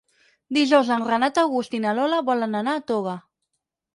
Dijous 0.57 0.87
en 0.95 1.03
Renat 1.09 1.37
August 1.41 1.77
i 1.79 1.83
na 1.85 1.93
Lola 1.99 2.21
volen 2.31 2.57
anar 2.61 2.75
a 2.79 2.83
Toga. 2.93 3.17